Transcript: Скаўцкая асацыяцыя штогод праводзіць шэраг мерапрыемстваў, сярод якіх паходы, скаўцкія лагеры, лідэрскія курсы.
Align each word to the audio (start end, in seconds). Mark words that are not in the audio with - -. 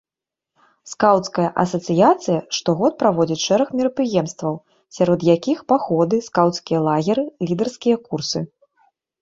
Скаўцкая 0.91 1.49
асацыяцыя 1.63 2.37
штогод 2.57 2.91
праводзіць 3.03 3.39
шэраг 3.47 3.69
мерапрыемстваў, 3.81 4.53
сярод 4.99 5.19
якіх 5.35 5.59
паходы, 5.73 6.15
скаўцкія 6.29 6.79
лагеры, 6.89 7.23
лідэрскія 7.51 7.97
курсы. 8.09 8.39